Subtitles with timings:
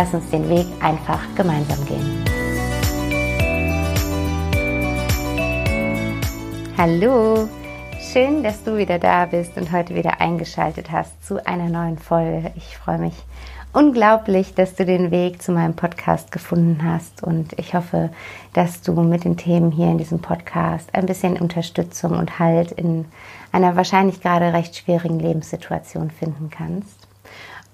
[0.00, 2.24] Lass uns den Weg einfach gemeinsam gehen.
[6.76, 7.48] Hallo,
[7.98, 12.52] schön, dass du wieder da bist und heute wieder eingeschaltet hast zu einer neuen Folge.
[12.54, 13.14] Ich freue mich
[13.72, 18.10] unglaublich, dass du den Weg zu meinem Podcast gefunden hast und ich hoffe,
[18.52, 23.06] dass du mit den Themen hier in diesem Podcast ein bisschen Unterstützung und Halt in
[23.50, 26.97] einer wahrscheinlich gerade recht schwierigen Lebenssituation finden kannst.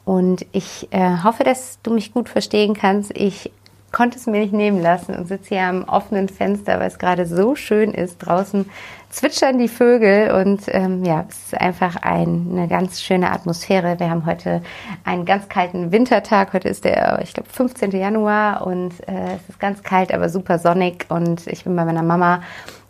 [0.05, 3.17] Und ich äh, hoffe, dass du mich gut verstehen kannst.
[3.17, 3.51] Ich
[3.95, 7.27] konnte es mir nicht nehmen lassen und sitze hier am offenen Fenster, weil es gerade
[7.27, 8.19] so schön ist.
[8.19, 8.69] Draußen
[9.09, 14.01] zwitschern die Vögel und ähm, ja, es ist einfach ein, eine ganz schöne Atmosphäre.
[14.01, 14.63] Wir haben heute
[15.05, 16.53] einen ganz kalten Wintertag.
[16.53, 17.93] Heute ist der, ich glaube, 15.
[17.93, 22.03] Januar und äh, es ist ganz kalt, aber super sonnig und ich bin bei meiner
[22.03, 22.43] Mama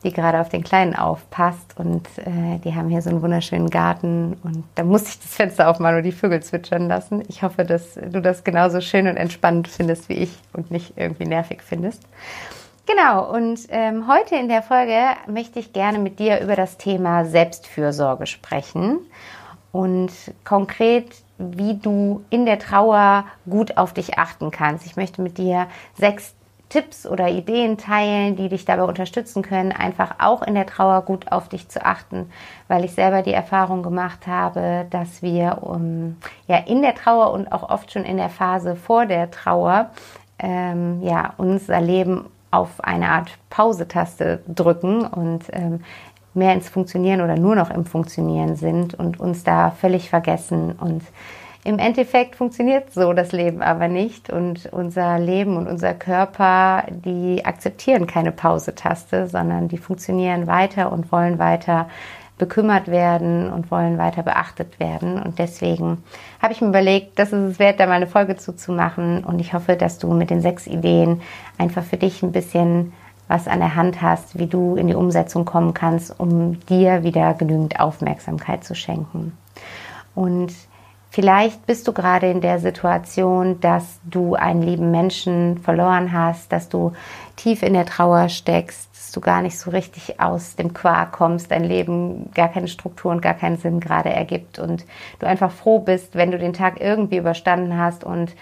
[0.05, 1.75] die gerade auf den Kleinen aufpasst.
[1.77, 4.37] Und äh, die haben hier so einen wunderschönen Garten.
[4.45, 7.23] Und da muss ich das Fenster aufmachen und die Vögel zwitschern lassen.
[7.29, 11.27] Ich hoffe, dass du das genauso schön und entspannt findest wie ich und nicht irgendwie
[11.27, 12.03] nervig findest.
[12.87, 17.25] Genau, und ähm, heute in der Folge möchte ich gerne mit dir über das Thema
[17.25, 18.99] Selbstfürsorge sprechen
[19.73, 20.13] und
[20.45, 21.07] konkret,
[21.39, 24.85] wie du in der Trauer gut auf dich achten kannst.
[24.85, 26.35] Ich möchte mit dir sechs
[26.74, 31.30] Tipps oder Ideen teilen, die dich dabei unterstützen können, einfach auch in der Trauer gut
[31.30, 32.33] auf dich zu achten,
[32.67, 36.17] weil ich selber die Erfahrung gemacht habe, dass wir um,
[36.48, 39.90] ja in der Trauer und auch oft schon in der Phase vor der Trauer
[40.40, 45.84] ähm, ja unser Leben auf eine Art Pause-Taste drücken und ähm,
[46.34, 51.05] mehr ins Funktionieren oder nur noch im Funktionieren sind und uns da völlig vergessen und
[51.64, 57.45] im Endeffekt funktioniert so das Leben aber nicht und unser Leben und unser Körper, die
[57.45, 61.89] akzeptieren keine Pause-Taste, sondern die funktionieren weiter und wollen weiter
[62.36, 65.23] bekümmert werden und wollen weiter beachtet werden.
[65.23, 66.02] Und deswegen
[66.42, 69.25] habe ich mir überlegt, das ist es wert, da mal eine Folge zuzumachen.
[69.25, 71.23] Und ich hoffe, dass du mit den sechs Ideen
[71.57, 72.92] einfach für dich ein bisschen
[73.27, 77.33] was an der Hand hast, wie du in die Umsetzung kommen kannst, um dir wieder
[77.33, 79.33] genügend Aufmerksamkeit zu schenken.
[80.14, 80.52] Und
[81.14, 86.69] Vielleicht bist du gerade in der Situation, dass du einen lieben Menschen verloren hast, dass
[86.69, 86.92] du
[87.36, 91.52] tief in der Trauer steckst, dass du gar nicht so richtig aus dem Quark kommst,
[91.52, 94.86] dein Leben gar keine Struktur und gar keinen Sinn gerade ergibt und
[95.20, 98.35] du einfach froh bist, wenn du den Tag irgendwie überstanden hast und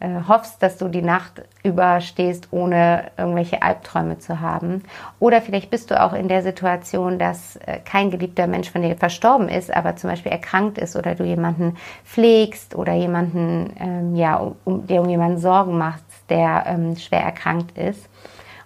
[0.00, 4.82] äh, hoffst, dass du die Nacht überstehst, ohne irgendwelche Albträume zu haben.
[5.20, 8.96] Oder vielleicht bist du auch in der Situation, dass äh, kein geliebter Mensch von dir
[8.96, 14.36] verstorben ist, aber zum Beispiel erkrankt ist oder du jemanden pflegst oder jemanden, ähm, ja,
[14.36, 18.08] um, um, dir um jemanden Sorgen machst, der ähm, schwer erkrankt ist.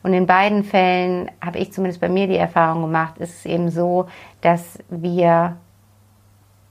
[0.03, 3.71] Und in beiden Fällen habe ich zumindest bei mir die Erfahrung gemacht, ist es eben
[3.71, 4.07] so,
[4.41, 5.57] dass wir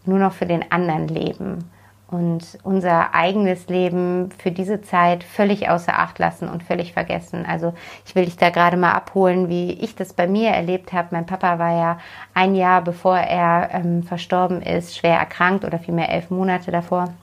[0.05, 1.69] nur noch für den anderen leben
[2.09, 7.45] und unser eigenes Leben für diese Zeit völlig außer Acht lassen und völlig vergessen.
[7.45, 7.73] Also
[8.05, 11.09] ich will dich da gerade mal abholen, wie ich das bei mir erlebt habe.
[11.11, 11.99] Mein Papa war ja
[12.33, 17.13] ein Jahr bevor er ähm, verstorben ist, schwer erkrankt oder vielmehr elf Monate davor.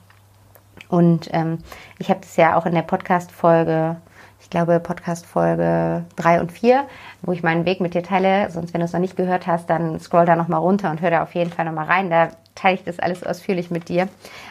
[0.87, 1.57] Und ähm,
[1.97, 3.97] ich habe das ja auch in der Podcast-Folge
[4.45, 6.85] ich glaube, Podcast Folge 3 und 4,
[7.23, 8.51] wo ich meinen Weg mit dir teile.
[8.51, 11.09] Sonst, wenn du es noch nicht gehört hast, dann scroll da nochmal runter und hör
[11.09, 12.11] da auf jeden Fall nochmal rein.
[12.11, 14.07] Da teile ich das alles ausführlich mit dir.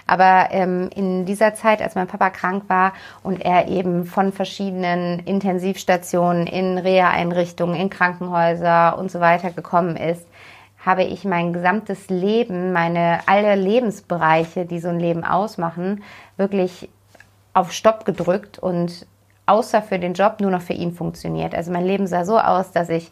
[0.06, 2.92] Aber ähm, in dieser Zeit, als mein Papa krank war
[3.22, 10.26] und er eben von verschiedenen Intensivstationen in Reha-Einrichtungen, in Krankenhäuser und so weiter gekommen ist,
[10.84, 16.02] habe ich mein gesamtes Leben, meine alle Lebensbereiche, die so ein Leben ausmachen,
[16.36, 16.90] wirklich
[17.54, 19.06] auf Stopp gedrückt und
[19.46, 21.54] außer für den Job nur noch für ihn funktioniert.
[21.54, 23.10] Also mein Leben sah so aus, dass ich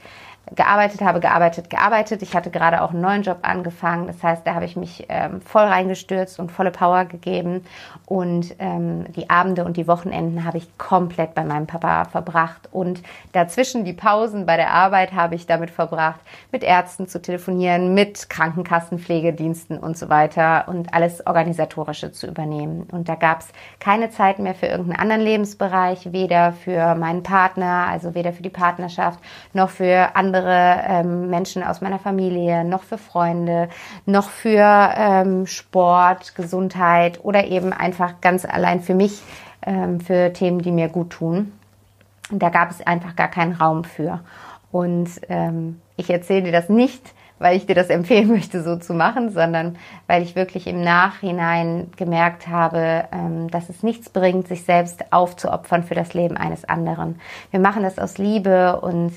[0.55, 2.23] gearbeitet habe, gearbeitet, gearbeitet.
[2.23, 4.07] Ich hatte gerade auch einen neuen Job angefangen.
[4.07, 7.65] Das heißt, da habe ich mich ähm, voll reingestürzt und volle Power gegeben.
[8.07, 12.69] Und ähm, die Abende und die Wochenenden habe ich komplett bei meinem Papa verbracht.
[12.73, 13.03] Und
[13.33, 18.29] dazwischen die Pausen bei der Arbeit habe ich damit verbracht, mit Ärzten zu telefonieren, mit
[18.29, 22.89] Krankenkassen, Pflegediensten und so weiter und alles Organisatorische zu übernehmen.
[22.91, 23.49] Und da gab es
[23.79, 28.51] keine Zeit mehr für irgendeinen anderen Lebensbereich, weder für meinen Partner, also weder für die
[28.51, 29.21] Partnerschaft,
[29.55, 33.69] noch für andere andere ähm, Menschen aus meiner Familie, noch für Freunde,
[34.07, 39.23] noch für ähm, Sport, Gesundheit oder eben einfach ganz allein für mich,
[39.67, 41.53] ähm, für Themen, die mir gut tun.
[42.31, 44.21] Da gab es einfach gar keinen Raum für.
[44.71, 48.95] Und ähm, ich erzähle dir das nicht, weil ich dir das empfehlen möchte, so zu
[48.95, 49.77] machen, sondern
[50.07, 55.83] weil ich wirklich im Nachhinein gemerkt habe, ähm, dass es nichts bringt, sich selbst aufzuopfern
[55.83, 57.21] für das Leben eines anderen.
[57.51, 59.13] Wir machen das aus Liebe und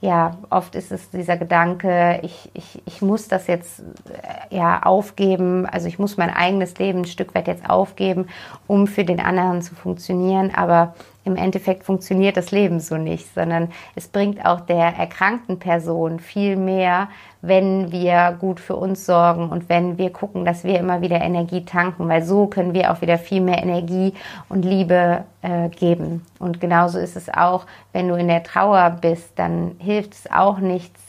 [0.00, 5.66] ja, oft ist es dieser Gedanke, ich, ich, ich muss das jetzt äh, ja aufgeben,
[5.66, 8.28] also ich muss mein eigenes Leben ein Stück weit jetzt aufgeben,
[8.66, 10.52] um für den anderen zu funktionieren.
[10.54, 10.94] Aber
[11.24, 16.56] im Endeffekt funktioniert das Leben so nicht, sondern es bringt auch der erkrankten Person viel
[16.56, 17.08] mehr,
[17.42, 21.64] wenn wir gut für uns sorgen und wenn wir gucken, dass wir immer wieder Energie
[21.64, 24.14] tanken, weil so können wir auch wieder viel mehr Energie
[24.48, 26.24] und Liebe äh, geben.
[26.38, 30.58] Und genauso ist es auch, wenn du in der Trauer bist, dann hilft es auch
[30.58, 31.00] nichts,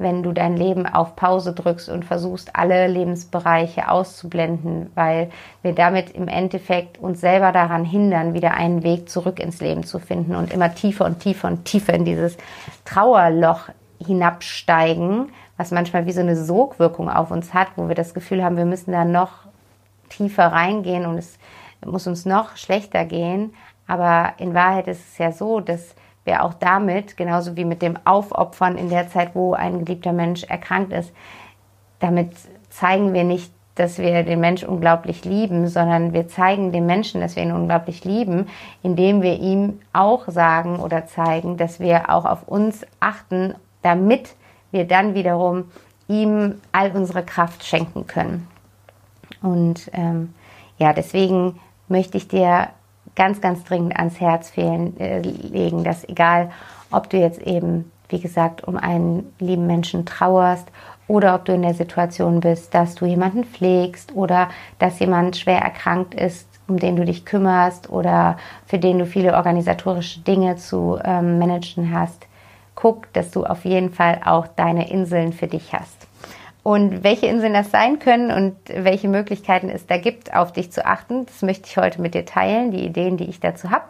[0.00, 5.30] wenn du dein Leben auf Pause drückst und versuchst, alle Lebensbereiche auszublenden, weil
[5.62, 9.98] wir damit im Endeffekt uns selber daran hindern, wieder einen Weg zurück ins Leben zu
[9.98, 12.36] finden und immer tiefer und tiefer und tiefer in dieses
[12.84, 13.68] Trauerloch
[13.98, 18.56] hinabsteigen, was manchmal wie so eine Sogwirkung auf uns hat, wo wir das Gefühl haben,
[18.56, 19.30] wir müssen da noch
[20.08, 21.38] tiefer reingehen und es
[21.84, 23.54] muss uns noch schlechter gehen.
[23.86, 25.94] Aber in Wahrheit ist es ja so, dass
[26.30, 30.44] wir auch damit, genauso wie mit dem Aufopfern in der Zeit, wo ein geliebter Mensch
[30.44, 31.12] erkrankt ist,
[31.98, 32.30] damit
[32.70, 37.34] zeigen wir nicht, dass wir den Mensch unglaublich lieben, sondern wir zeigen dem Menschen, dass
[37.34, 38.46] wir ihn unglaublich lieben,
[38.82, 44.36] indem wir ihm auch sagen oder zeigen, dass wir auch auf uns achten, damit
[44.70, 45.64] wir dann wiederum
[46.06, 48.46] ihm all unsere Kraft schenken können.
[49.42, 50.32] Und ähm,
[50.78, 52.68] ja, deswegen möchte ich dir
[53.16, 56.50] ganz, ganz dringend ans Herz fehlen, äh, legen, dass egal,
[56.90, 60.68] ob du jetzt eben, wie gesagt, um einen lieben Menschen trauerst
[61.06, 64.48] oder ob du in der Situation bist, dass du jemanden pflegst oder
[64.78, 68.36] dass jemand schwer erkrankt ist, um den du dich kümmerst oder
[68.66, 72.26] für den du viele organisatorische Dinge zu ähm, managen hast.
[72.76, 76.09] Guck, dass du auf jeden Fall auch deine Inseln für dich hast.
[76.62, 80.84] Und welche Inseln das sein können und welche Möglichkeiten es da gibt, auf dich zu
[80.84, 83.84] achten, das möchte ich heute mit dir teilen, die Ideen, die ich dazu habe.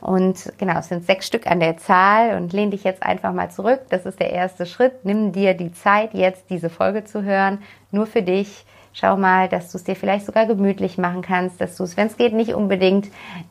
[0.00, 3.50] Und genau, es sind sechs Stück an der Zahl und lehn dich jetzt einfach mal
[3.50, 3.82] zurück.
[3.90, 5.04] Das ist der erste Schritt.
[5.04, 7.58] Nimm dir die Zeit, jetzt diese Folge zu hören,
[7.92, 8.64] nur für dich
[9.00, 12.08] Schau mal, dass du es dir vielleicht sogar gemütlich machen kannst, dass du es, wenn
[12.08, 13.06] es geht, nicht unbedingt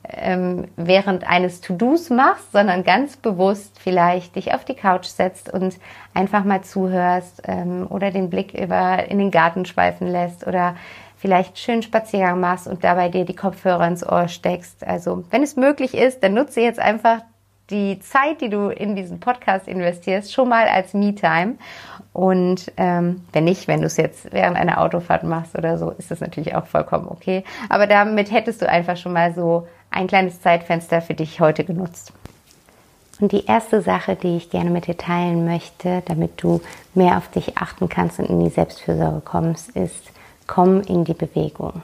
[0.09, 5.79] ähm, während eines To-Dos machst, sondern ganz bewusst vielleicht dich auf die Couch setzt und
[6.13, 10.75] einfach mal zuhörst ähm, oder den Blick über in den Garten schweifen lässt oder
[11.15, 14.85] vielleicht schön Spaziergang machst und dabei dir die Kopfhörer ins Ohr steckst.
[14.85, 17.21] Also, wenn es möglich ist, dann nutze jetzt einfach
[17.69, 21.56] die Zeit, die du in diesen Podcast investierst, schon mal als Me-Time.
[22.14, 26.10] Und ähm, wenn nicht, wenn du es jetzt während einer Autofahrt machst oder so, ist
[26.10, 27.44] das natürlich auch vollkommen okay.
[27.69, 32.14] Aber damit hättest du einfach schon mal so ein kleines Zeitfenster für dich heute genutzt.
[33.19, 36.62] Und die erste Sache, die ich gerne mit dir teilen möchte, damit du
[36.94, 40.12] mehr auf dich achten kannst und in die Selbstfürsorge kommst, ist,
[40.45, 41.81] komm in die Bewegung.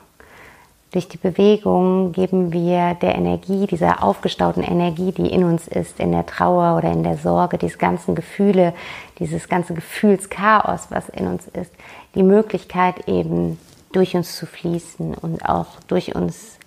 [0.94, 6.12] Durch die Bewegung geben wir der Energie, dieser aufgestauten Energie, die in uns ist, in
[6.12, 8.76] der Trauer oder in der Sorge, diese ganzen Gefühle,
[9.18, 11.72] dieses ganze Gefühlschaos, was in uns ist,
[12.14, 13.58] die Möglichkeit eben
[13.92, 16.60] durch uns zu fließen und auch durch uns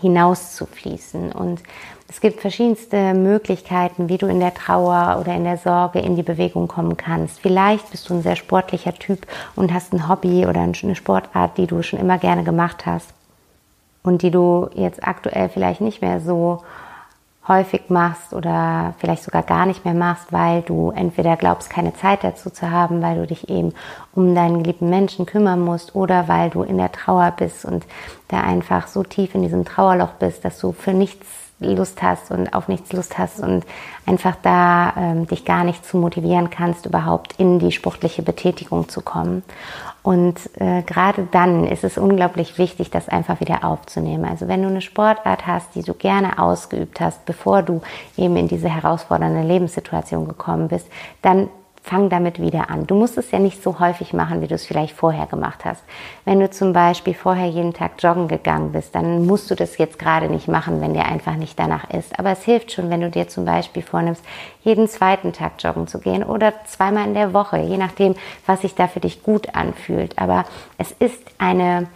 [0.00, 1.32] hinaus zu fließen.
[1.32, 1.62] Und
[2.08, 6.22] es gibt verschiedenste Möglichkeiten, wie du in der Trauer oder in der Sorge in die
[6.22, 7.40] Bewegung kommen kannst.
[7.40, 11.66] Vielleicht bist du ein sehr sportlicher Typ und hast ein Hobby oder eine Sportart, die
[11.66, 13.17] du schon immer gerne gemacht hast
[14.08, 16.62] und die du jetzt aktuell vielleicht nicht mehr so
[17.46, 22.22] häufig machst oder vielleicht sogar gar nicht mehr machst, weil du entweder glaubst, keine Zeit
[22.22, 23.72] dazu zu haben, weil du dich eben
[24.14, 27.86] um deinen geliebten Menschen kümmern musst oder weil du in der Trauer bist und
[28.28, 31.26] da einfach so tief in diesem Trauerloch bist, dass du für nichts
[31.60, 33.64] Lust hast und auf nichts Lust hast und
[34.06, 39.00] einfach da ähm, dich gar nicht zu motivieren kannst, überhaupt in die sportliche Betätigung zu
[39.00, 39.42] kommen.
[40.02, 44.24] Und äh, gerade dann ist es unglaublich wichtig, das einfach wieder aufzunehmen.
[44.24, 47.82] Also wenn du eine Sportart hast, die du gerne ausgeübt hast, bevor du
[48.16, 50.86] eben in diese herausfordernde Lebenssituation gekommen bist,
[51.20, 51.48] dann
[51.88, 52.86] fang damit wieder an.
[52.86, 55.82] Du musst es ja nicht so häufig machen, wie du es vielleicht vorher gemacht hast.
[56.26, 59.98] Wenn du zum Beispiel vorher jeden Tag joggen gegangen bist, dann musst du das jetzt
[59.98, 62.18] gerade nicht machen, wenn dir einfach nicht danach ist.
[62.18, 64.22] Aber es hilft schon, wenn du dir zum Beispiel vornimmst,
[64.62, 68.14] jeden zweiten Tag joggen zu gehen oder zweimal in der Woche, je nachdem,
[68.44, 70.18] was sich da für dich gut anfühlt.
[70.18, 70.44] Aber
[70.76, 71.86] es ist eine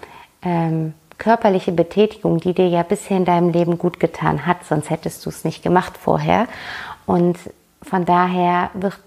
[0.42, 5.25] ähm, körperliche Betätigung, die dir ja bisher in deinem Leben gut getan hat, sonst hättest
[5.26, 6.46] du es nicht gemacht vorher.
[7.04, 7.37] Und
[7.82, 8.99] von daher wird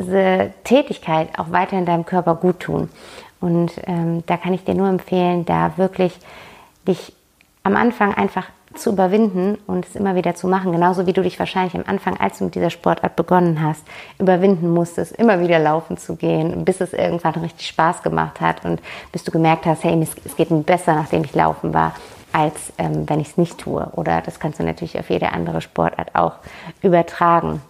[0.00, 2.88] diese Tätigkeit auch weiter in deinem Körper gut tun.
[3.40, 6.18] Und ähm, da kann ich dir nur empfehlen, da wirklich
[6.86, 7.12] dich
[7.62, 10.72] am Anfang einfach zu überwinden und es immer wieder zu machen.
[10.72, 13.84] Genauso wie du dich wahrscheinlich am Anfang, als du mit dieser Sportart begonnen hast,
[14.18, 18.80] überwinden musstest, immer wieder laufen zu gehen, bis es irgendwann richtig Spaß gemacht hat und
[19.10, 21.94] bis du gemerkt hast, hey, es geht mir besser, nachdem ich laufen war,
[22.32, 23.88] als ähm, wenn ich es nicht tue.
[23.92, 26.34] Oder das kannst du natürlich auf jede andere Sportart auch
[26.80, 27.60] übertragen.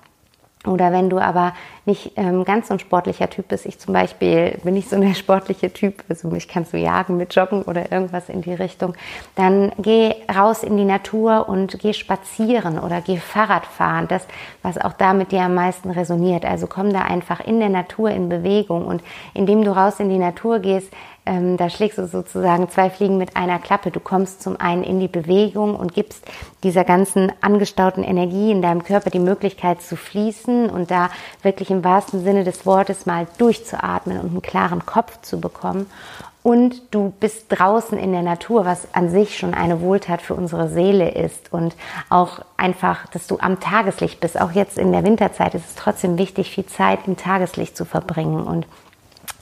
[0.67, 1.55] Oder wenn du aber
[1.87, 5.14] nicht ähm, ganz so ein sportlicher Typ bist, ich zum Beispiel bin nicht so ein
[5.14, 8.95] sportlicher Typ, also mich kannst du jagen mit Joggen oder irgendwas in die Richtung,
[9.37, 14.26] dann geh raus in die Natur und geh spazieren oder geh Fahrrad fahren, das,
[14.62, 16.45] was auch da mit dir am meisten resoniert.
[16.45, 19.02] Also komm da einfach in der Natur in Bewegung und
[19.33, 20.93] indem du raus in die Natur gehst,
[21.30, 23.92] ähm, da schlägst du sozusagen zwei Fliegen mit einer Klappe.
[23.92, 26.26] Du kommst zum einen in die Bewegung und gibst
[26.64, 31.08] dieser ganzen angestauten Energie in deinem Körper die Möglichkeit zu fließen und da
[31.42, 35.87] wirklich im wahrsten Sinne des Wortes mal durchzuatmen und einen klaren Kopf zu bekommen.
[36.42, 40.68] Und du bist draußen in der Natur, was an sich schon eine Wohltat für unsere
[40.68, 41.52] Seele ist.
[41.52, 41.76] Und
[42.08, 44.40] auch einfach, dass du am Tageslicht bist.
[44.40, 48.42] Auch jetzt in der Winterzeit ist es trotzdem wichtig, viel Zeit im Tageslicht zu verbringen.
[48.42, 48.66] Und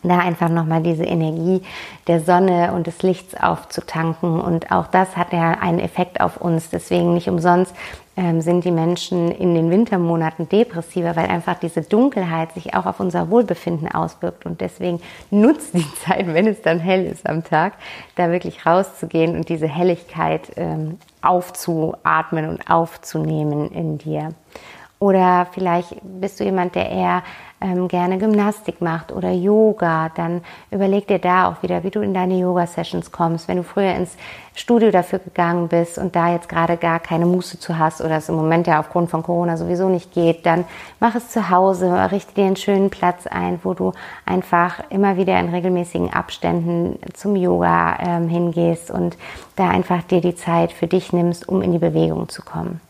[0.02, 1.62] da einfach nochmal diese Energie
[2.06, 4.40] der Sonne und des Lichts aufzutanken.
[4.40, 6.70] Und auch das hat ja einen Effekt auf uns.
[6.70, 7.74] Deswegen nicht umsonst
[8.16, 13.00] ähm, sind die Menschen in den Wintermonaten depressiver, weil einfach diese Dunkelheit sich auch auf
[13.00, 14.44] unser Wohlbefinden auswirkt.
[14.44, 15.00] Und deswegen
[15.30, 17.74] nutzt die Zeit, wenn es dann hell ist am Tag,
[18.16, 24.30] da wirklich rauszugehen und diese Helligkeit ähm, aufzuatmen und aufzunehmen in dir.
[25.00, 27.22] Oder vielleicht bist du jemand, der eher
[27.60, 32.14] ähm, gerne Gymnastik macht oder Yoga, dann überleg dir da auch wieder, wie du in
[32.14, 33.48] deine Yoga-Sessions kommst.
[33.48, 34.16] Wenn du früher ins
[34.54, 38.28] Studio dafür gegangen bist und da jetzt gerade gar keine Muße zu hast oder es
[38.28, 40.64] im Moment ja aufgrund von Corona sowieso nicht geht, dann
[41.00, 43.92] mach es zu Hause, richte dir einen schönen Platz ein, wo du
[44.24, 49.16] einfach immer wieder in regelmäßigen Abständen zum Yoga ähm, hingehst und
[49.56, 52.80] da einfach dir die Zeit für dich nimmst, um in die Bewegung zu kommen.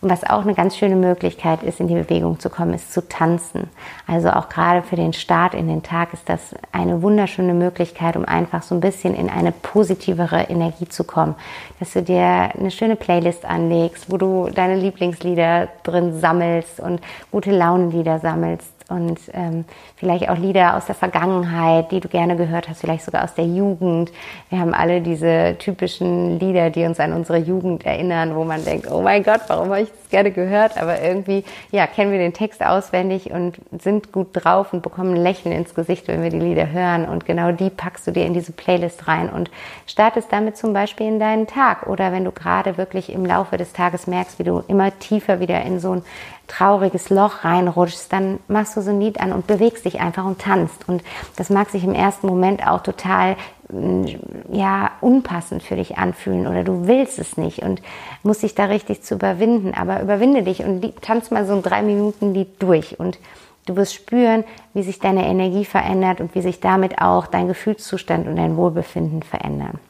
[0.00, 3.08] Und was auch eine ganz schöne Möglichkeit ist, in die Bewegung zu kommen, ist zu
[3.08, 3.70] tanzen.
[4.06, 8.24] Also auch gerade für den Start in den Tag ist das eine wunderschöne Möglichkeit, um
[8.24, 11.34] einfach so ein bisschen in eine positivere Energie zu kommen.
[11.80, 17.50] Dass du dir eine schöne Playlist anlegst, wo du deine Lieblingslieder drin sammelst und gute
[17.50, 19.64] Launenlieder sammelst und ähm,
[19.96, 23.46] vielleicht auch Lieder aus der Vergangenheit, die du gerne gehört hast, vielleicht sogar aus der
[23.46, 24.12] Jugend.
[24.48, 28.88] Wir haben alle diese typischen Lieder, die uns an unsere Jugend erinnern, wo man denkt,
[28.90, 30.80] oh mein Gott, warum habe ich das gerne gehört?
[30.80, 35.22] Aber irgendwie, ja, kennen wir den Text auswendig und sind gut drauf und bekommen ein
[35.22, 37.06] Lächeln ins Gesicht, wenn wir die Lieder hören.
[37.06, 39.50] Und genau die packst du dir in diese Playlist rein und
[39.88, 41.88] startest damit zum Beispiel in deinen Tag.
[41.88, 45.60] Oder wenn du gerade wirklich im Laufe des Tages merkst, wie du immer tiefer wieder
[45.62, 46.02] in so ein
[46.46, 50.40] trauriges Loch reinrutschst, dann machst du so ein Lied an und bewegst dich einfach und
[50.40, 50.88] tanzt.
[50.88, 51.02] Und
[51.36, 53.36] das mag sich im ersten Moment auch total
[53.70, 54.06] mm,
[54.52, 57.82] ja, unpassend für dich anfühlen oder du willst es nicht und
[58.22, 59.74] musst dich da richtig zu überwinden.
[59.74, 63.18] Aber überwinde dich und tanz mal so ein drei Minuten Lied durch und
[63.66, 68.28] du wirst spüren, wie sich deine Energie verändert und wie sich damit auch dein Gefühlszustand
[68.28, 69.80] und dein Wohlbefinden verändern.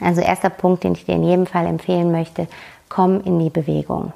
[0.00, 2.48] Also erster Punkt, den ich dir in jedem Fall empfehlen möchte,
[2.88, 4.12] komm in die Bewegung.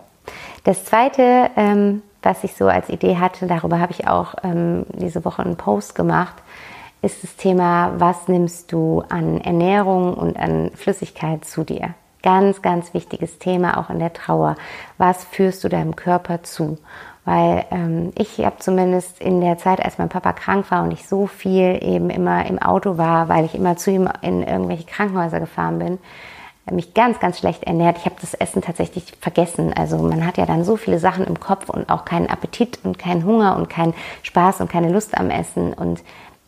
[0.65, 5.25] Das zweite, ähm, was ich so als Idee hatte, darüber habe ich auch ähm, diese
[5.25, 6.35] Woche einen Post gemacht,
[7.01, 11.95] ist das Thema, was nimmst du an Ernährung und an Flüssigkeit zu dir?
[12.23, 14.57] Ganz, ganz wichtiges Thema auch in der Trauer.
[14.99, 16.77] Was führst du deinem Körper zu?
[17.25, 21.07] Weil ähm, ich habe zumindest in der Zeit, als mein Papa krank war und ich
[21.07, 25.39] so viel eben immer im Auto war, weil ich immer zu ihm in irgendwelche Krankenhäuser
[25.39, 25.99] gefahren bin,
[26.75, 27.99] mich ganz, ganz schlecht ernährt.
[27.99, 29.73] Ich habe das Essen tatsächlich vergessen.
[29.73, 32.99] Also man hat ja dann so viele Sachen im Kopf und auch keinen Appetit und
[32.99, 35.73] keinen Hunger und keinen Spaß und keine Lust am Essen.
[35.73, 36.03] Und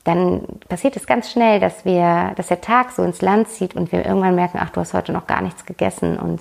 [0.05, 3.93] dann passiert es ganz schnell, dass wir, dass der Tag so ins Land zieht und
[3.93, 6.19] wir irgendwann merken, ach, du hast heute noch gar nichts gegessen.
[6.19, 6.41] Und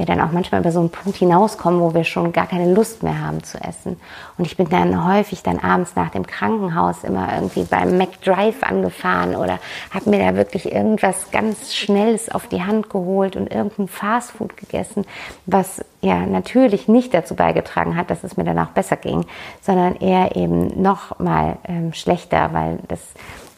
[0.00, 3.02] wir dann auch manchmal über so einen Punkt hinauskommen, wo wir schon gar keine Lust
[3.02, 4.00] mehr haben zu essen.
[4.38, 9.36] Und ich bin dann häufig dann abends nach dem Krankenhaus immer irgendwie beim McDrive angefahren
[9.36, 9.58] oder
[9.90, 15.04] habe mir da wirklich irgendwas ganz Schnelles auf die Hand geholt und irgendein Fastfood gegessen,
[15.46, 19.26] was ja natürlich nicht dazu beigetragen hat, dass es mir danach besser ging,
[19.60, 23.00] sondern eher eben noch mal ähm, schlechter, weil das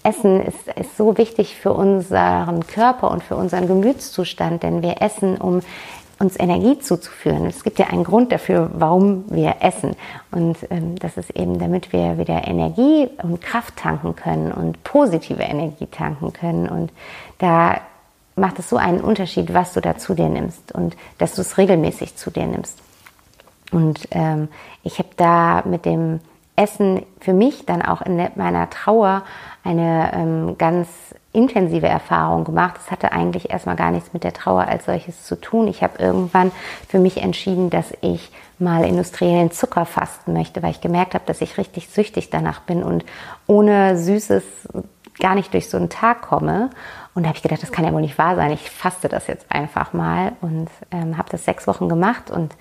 [0.04, 5.36] Essen ist, ist so wichtig für unseren Körper und für unseren Gemütszustand, denn wir essen,
[5.36, 5.60] um
[6.22, 7.46] uns Energie zuzuführen.
[7.46, 9.96] Es gibt ja einen Grund dafür, warum wir essen.
[10.30, 15.42] Und ähm, das ist eben, damit wir wieder Energie und Kraft tanken können und positive
[15.42, 16.68] Energie tanken können.
[16.68, 16.92] Und
[17.38, 17.80] da
[18.36, 21.58] macht es so einen Unterschied, was du da zu dir nimmst und dass du es
[21.58, 22.78] regelmäßig zu dir nimmst.
[23.72, 24.48] Und ähm,
[24.84, 26.20] ich habe da mit dem
[26.54, 29.24] Essen für mich dann auch in meiner Trauer
[29.64, 30.88] eine ähm, ganz
[31.32, 32.76] intensive Erfahrung gemacht.
[32.84, 35.66] Es hatte eigentlich erstmal gar nichts mit der Trauer als solches zu tun.
[35.66, 36.52] Ich habe irgendwann
[36.88, 41.40] für mich entschieden, dass ich mal industriellen Zucker fasten möchte, weil ich gemerkt habe, dass
[41.40, 43.04] ich richtig süchtig danach bin und
[43.46, 44.42] ohne Süßes
[45.18, 46.70] gar nicht durch so einen Tag komme.
[47.14, 48.52] Und da habe ich gedacht, das kann ja wohl nicht wahr sein.
[48.52, 52.54] Ich faste das jetzt einfach mal und ähm, habe das sechs Wochen gemacht und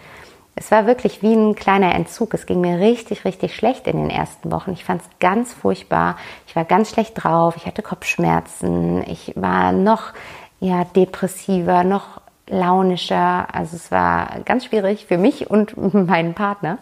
[0.56, 2.34] es war wirklich wie ein kleiner Entzug.
[2.34, 4.72] Es ging mir richtig, richtig schlecht in den ersten Wochen.
[4.74, 6.18] Ich fand es ganz furchtbar.
[6.46, 7.56] Ich war ganz schlecht drauf.
[7.56, 9.04] Ich hatte Kopfschmerzen.
[9.08, 10.14] Ich war noch
[10.60, 13.48] ja, depressiver, noch launischer.
[13.54, 16.80] Also es war ganz schwierig für mich und meinen Partner.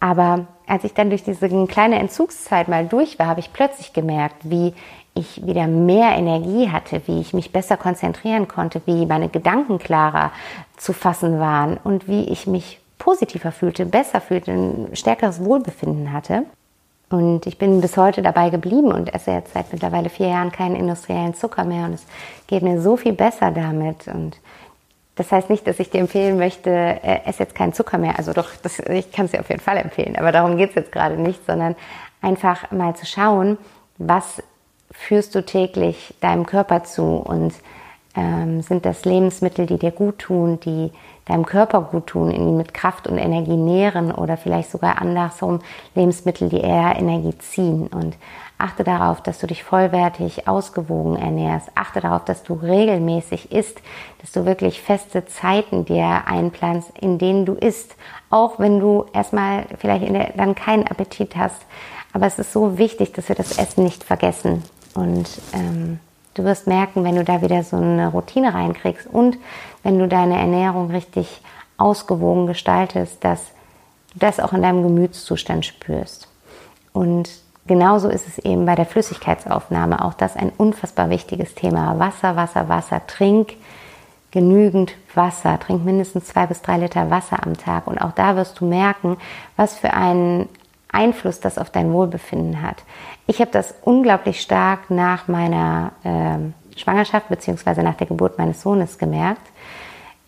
[0.00, 4.36] Aber als ich dann durch diese kleine Entzugszeit mal durch war, habe ich plötzlich gemerkt,
[4.42, 4.74] wie
[5.14, 10.30] ich wieder mehr Energie hatte, wie ich mich besser konzentrieren konnte, wie meine Gedanken klarer
[10.76, 16.42] zu fassen waren und wie ich mich positiver fühlte, besser fühlte, ein stärkeres Wohlbefinden hatte.
[17.08, 20.76] Und ich bin bis heute dabei geblieben und esse jetzt seit mittlerweile vier Jahren keinen
[20.76, 22.04] industriellen Zucker mehr und es
[22.48, 24.08] geht mir so viel besser damit.
[24.08, 24.38] Und
[25.14, 28.18] das heißt nicht, dass ich dir empfehlen möchte, äh, esse jetzt keinen Zucker mehr.
[28.18, 30.74] Also doch, das, ich kann es dir auf jeden Fall empfehlen, aber darum geht es
[30.74, 31.76] jetzt gerade nicht, sondern
[32.20, 33.56] einfach mal zu schauen,
[33.96, 34.42] was
[34.90, 37.54] führst du täglich deinem Körper zu und
[38.14, 40.90] ähm, sind das Lebensmittel, die dir gut tun, die
[41.28, 45.60] deinem Körper gut tun, ihn mit Kraft und Energie nähren oder vielleicht sogar andersrum
[45.94, 47.86] Lebensmittel, die eher Energie ziehen.
[47.88, 48.16] Und
[48.56, 51.70] achte darauf, dass du dich vollwertig ausgewogen ernährst.
[51.74, 53.80] Achte darauf, dass du regelmäßig isst,
[54.20, 57.94] dass du wirklich feste Zeiten dir einplanst, in denen du isst.
[58.30, 61.66] Auch wenn du erstmal vielleicht der, dann keinen Appetit hast.
[62.12, 64.64] Aber es ist so wichtig, dass wir das Essen nicht vergessen.
[64.94, 66.00] Und ähm,
[66.38, 69.38] Du wirst merken, wenn du da wieder so eine Routine reinkriegst und
[69.82, 71.40] wenn du deine Ernährung richtig
[71.76, 73.40] ausgewogen gestaltest, dass
[74.12, 76.28] du das auch in deinem Gemütszustand spürst.
[76.92, 77.30] Und
[77.66, 80.04] genauso ist es eben bei der Flüssigkeitsaufnahme.
[80.04, 81.98] Auch das ein unfassbar wichtiges Thema.
[81.98, 83.06] Wasser, Wasser, Wasser.
[83.06, 83.54] Trink
[84.30, 85.58] genügend Wasser.
[85.60, 87.86] Trink mindestens zwei bis drei Liter Wasser am Tag.
[87.86, 89.16] Und auch da wirst du merken,
[89.56, 90.48] was für einen
[90.90, 92.82] Einfluss das auf dein Wohlbefinden hat.
[93.26, 97.82] Ich habe das unglaublich stark nach meiner äh, Schwangerschaft bzw.
[97.82, 99.46] nach der Geburt meines Sohnes gemerkt,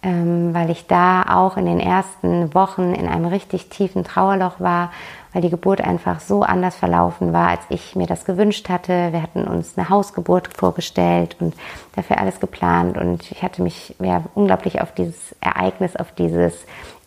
[0.02, 4.90] ähm, weil ich da auch in den ersten Wochen in einem richtig tiefen Trauerloch war,
[5.32, 9.12] weil die Geburt einfach so anders verlaufen war, als ich mir das gewünscht hatte.
[9.12, 11.54] Wir hatten uns eine Hausgeburt vorgestellt und
[11.94, 16.54] dafür alles geplant und ich hatte mich ja, unglaublich auf dieses Ereignis, auf dieses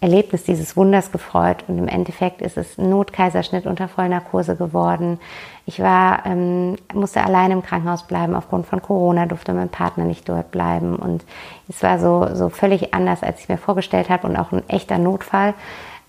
[0.03, 5.17] Erlebnis dieses Wunders gefreut und im Endeffekt ist es ein Notkaiserschnitt unter Vollnarkose geworden.
[5.65, 10.27] Ich war, ähm, musste allein im Krankenhaus bleiben aufgrund von Corona, durfte mein Partner nicht
[10.27, 11.23] dort bleiben und
[11.69, 14.97] es war so, so völlig anders, als ich mir vorgestellt habe und auch ein echter
[14.97, 15.53] Notfall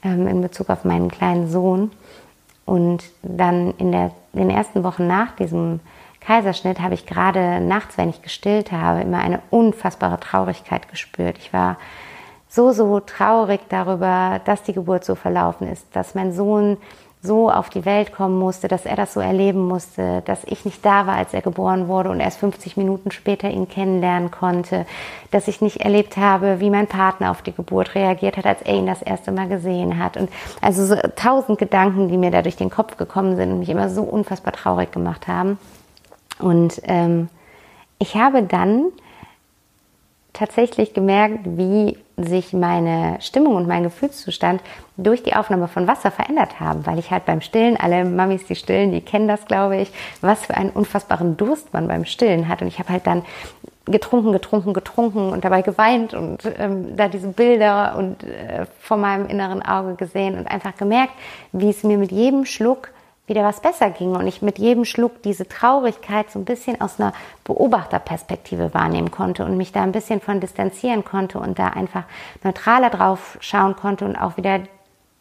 [0.03, 1.93] ähm, in Bezug auf meinen kleinen Sohn.
[2.65, 5.81] Und dann in, der, in den ersten Wochen nach diesem
[6.21, 11.37] Kaiserschnitt habe ich gerade nachts, wenn ich gestillt habe, immer eine unfassbare Traurigkeit gespürt.
[11.39, 11.77] Ich war
[12.49, 16.79] so, so traurig darüber, dass die Geburt so verlaufen ist, dass mein Sohn
[17.25, 20.85] so auf die Welt kommen musste, dass er das so erleben musste, dass ich nicht
[20.85, 24.85] da war, als er geboren wurde und erst 50 Minuten später ihn kennenlernen konnte,
[25.31, 28.75] dass ich nicht erlebt habe, wie mein Partner auf die Geburt reagiert hat, als er
[28.75, 30.19] ihn das erste Mal gesehen hat.
[30.19, 30.29] Und
[30.61, 33.89] also so tausend Gedanken, die mir da durch den Kopf gekommen sind und mich immer
[33.89, 35.59] so unfassbar traurig gemacht haben.
[36.39, 37.31] Und ähm,
[37.99, 38.93] ich habe dann
[40.35, 44.61] tatsächlich gemerkt, wie sich meine Stimmung und mein Gefühlszustand
[44.97, 48.55] durch die Aufnahme von Wasser verändert haben, weil ich halt beim Stillen, alle Mamis, die
[48.55, 52.63] stillen, die kennen das, glaube ich, was für einen unfassbaren Durst man beim Stillen hat.
[52.63, 53.23] Und ich habe halt dann
[53.87, 59.27] getrunken, getrunken, getrunken und dabei geweint und ähm, da diese Bilder und äh, vor meinem
[59.27, 61.13] inneren Auge gesehen und einfach gemerkt,
[61.53, 62.91] wie es mir mit jedem Schluck
[63.27, 67.01] wieder was besser ging und ich mit jedem Schluck diese Traurigkeit so ein bisschen aus
[67.01, 67.13] einer
[67.45, 72.05] Beobachterperspektive wahrnehmen konnte und mich da ein bisschen von distanzieren konnte und da einfach
[72.43, 74.61] neutraler drauf schauen konnte und auch wieder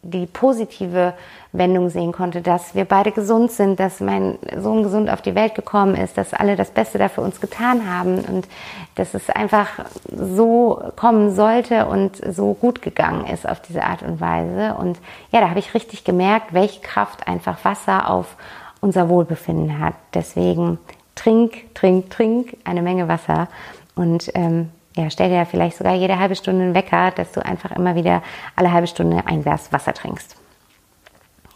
[0.04, 1.14] die positive
[1.52, 5.54] Wendung sehen konnte, dass wir beide gesund sind, dass mein Sohn gesund auf die Welt
[5.54, 8.48] gekommen ist, dass alle das Beste da für uns getan haben und
[8.96, 9.68] dass es einfach
[10.12, 14.74] so kommen sollte und so gut gegangen ist auf diese Art und Weise.
[14.74, 14.98] Und
[15.30, 18.36] ja, da habe ich richtig gemerkt, welche Kraft einfach Wasser auf
[18.80, 19.94] unser Wohlbefinden hat.
[20.12, 20.78] Deswegen
[21.14, 23.48] trink, trink, trink eine Menge Wasser
[23.94, 27.72] und ähm, ja, stell dir vielleicht sogar jede halbe Stunde einen Wecker, dass du einfach
[27.72, 28.22] immer wieder
[28.54, 30.36] alle halbe Stunde ein Glas Wasser trinkst.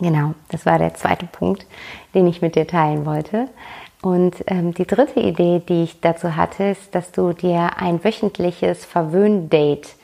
[0.01, 1.67] Genau, das war der zweite Punkt,
[2.15, 3.49] den ich mit dir teilen wollte.
[4.01, 8.85] Und ähm, die dritte Idee, die ich dazu hatte, ist, dass du dir ein wöchentliches
[8.85, 9.97] Verwöhn-Date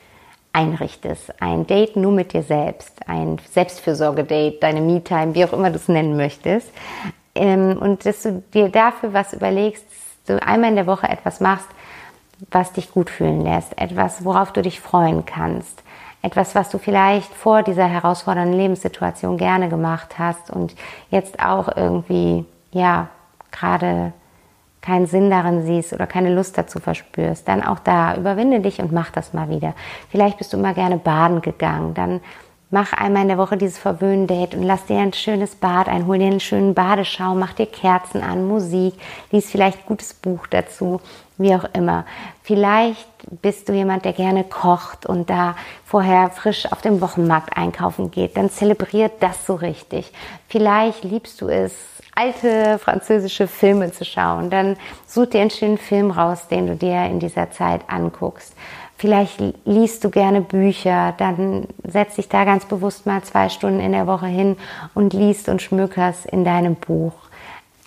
[0.51, 1.41] einrichtest.
[1.41, 5.87] Ein Date nur mit dir selbst, ein Selbstfürsorge-Date, deine Me-Time, wie auch immer du es
[5.87, 6.69] nennen möchtest.
[7.35, 11.39] Ähm, und dass du dir dafür was überlegst, dass du einmal in der Woche etwas
[11.39, 11.67] machst,
[12.51, 15.83] was dich gut fühlen lässt, etwas, worauf du dich freuen kannst,
[16.21, 20.75] etwas, was du vielleicht vor dieser herausfordernden Lebenssituation gerne gemacht hast und
[21.11, 23.09] jetzt auch irgendwie, ja,
[23.51, 24.11] gerade
[24.81, 28.91] keinen Sinn darin siehst oder keine Lust dazu verspürst, dann auch da überwinde dich und
[28.91, 29.73] mach das mal wieder.
[30.09, 32.21] Vielleicht bist du immer gerne baden gegangen, dann
[32.71, 36.17] mach einmal in der Woche dieses Verwöhn-Date und lass dir ein schönes Bad ein, hol
[36.17, 38.95] dir einen schönen Badeschaum, mach dir Kerzen an, Musik,
[39.31, 40.99] lies vielleicht ein gutes Buch dazu,
[41.37, 42.05] wie auch immer.
[42.43, 43.07] Vielleicht
[43.41, 48.37] bist du jemand, der gerne kocht und da vorher frisch auf dem Wochenmarkt einkaufen geht,
[48.37, 50.11] dann zelebriert das so richtig.
[50.47, 51.73] Vielleicht liebst du es,
[52.15, 57.05] alte französische Filme zu schauen, dann such dir einen schönen Film raus, den du dir
[57.05, 58.55] in dieser Zeit anguckst.
[58.97, 63.91] Vielleicht liest du gerne Bücher, dann setz dich da ganz bewusst mal zwei Stunden in
[63.91, 64.55] der Woche hin
[64.93, 67.13] und liest und schmückerst in deinem Buch.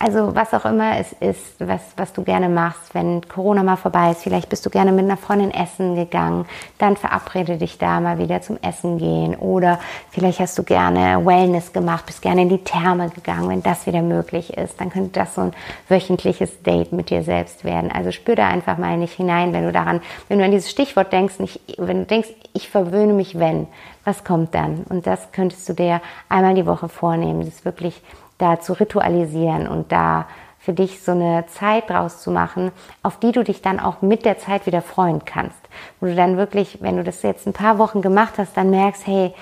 [0.01, 4.13] Also was auch immer es ist, was, was du gerne machst, wenn Corona mal vorbei
[4.13, 6.47] ist, vielleicht bist du gerne mit einer Freundin essen gegangen,
[6.79, 9.35] dann verabrede dich da mal wieder zum Essen gehen.
[9.35, 9.81] Oder
[10.13, 14.03] vielleicht hast du gerne Wellness gemacht, bist gerne in die Therme gegangen, wenn das wieder
[14.03, 15.53] möglich ist, dann könnte das so ein
[15.89, 17.91] wöchentliches Date mit dir selbst werden.
[17.91, 21.13] Also spür da einfach mal nicht hinein, wenn du daran, wenn du an dieses Stichwort
[21.13, 23.67] denkst, nicht, wenn du denkst, ich verwöhne mich, wenn,
[24.05, 24.85] was kommt dann?
[24.89, 27.41] Und das könntest du dir einmal die Woche vornehmen.
[27.41, 28.01] Das ist wirklich
[28.39, 30.27] da zu ritualisieren und da
[30.59, 32.73] für dich so eine Zeit draus zu machen,
[33.03, 35.59] auf die du dich dann auch mit der Zeit wieder freuen kannst.
[36.01, 39.07] Wo du dann wirklich, wenn du das jetzt ein paar Wochen gemacht hast, dann merkst,
[39.07, 39.35] hey,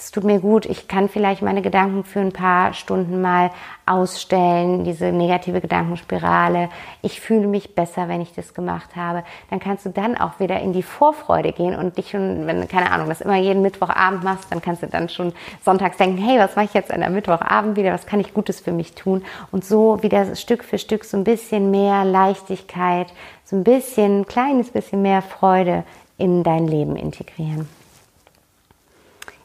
[0.00, 3.50] es tut mir gut, ich kann vielleicht meine Gedanken für ein paar Stunden mal
[3.84, 6.70] ausstellen, diese negative Gedankenspirale.
[7.02, 9.24] Ich fühle mich besser, wenn ich das gemacht habe.
[9.50, 12.92] Dann kannst du dann auch wieder in die Vorfreude gehen und dich schon, wenn keine
[12.92, 16.56] Ahnung, das immer jeden Mittwochabend machst, dann kannst du dann schon sonntags denken, hey, was
[16.56, 17.92] mache ich jetzt an der Mittwochabend wieder?
[17.92, 19.22] Was kann ich Gutes für mich tun?
[19.52, 23.12] Und so wieder Stück für Stück so ein bisschen mehr Leichtigkeit,
[23.44, 25.84] so ein bisschen, ein kleines bisschen mehr Freude
[26.16, 27.68] in dein Leben integrieren.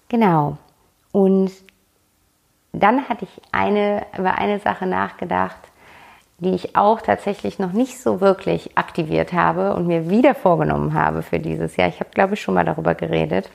[0.09, 0.57] Genau.
[1.11, 1.51] Und
[2.73, 5.57] dann hatte ich eine, über eine Sache nachgedacht,
[6.39, 11.21] die ich auch tatsächlich noch nicht so wirklich aktiviert habe und mir wieder vorgenommen habe
[11.21, 11.87] für dieses Jahr.
[11.87, 13.49] Ich habe, glaube ich, schon mal darüber geredet.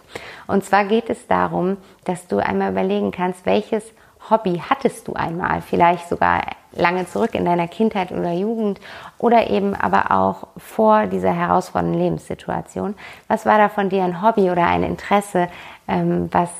[0.46, 3.84] Und zwar geht es darum, dass du einmal überlegen kannst, welches
[4.28, 8.80] Hobby hattest du einmal, vielleicht sogar lange zurück in deiner Kindheit oder Jugend
[9.18, 12.94] oder eben aber auch vor dieser herausfordernden Lebenssituation.
[13.28, 15.48] Was war da von dir ein Hobby oder ein Interesse,
[15.88, 16.50] ähm, was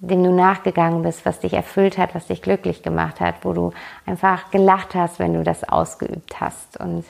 [0.00, 3.72] dem du nachgegangen bist, was dich erfüllt hat, was dich glücklich gemacht hat, wo du
[4.06, 7.04] einfach gelacht hast, wenn du das ausgeübt hast und